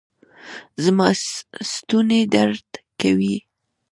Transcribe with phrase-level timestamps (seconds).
[0.83, 1.07] زما
[1.71, 2.67] ستونی درد
[3.01, 3.37] کوي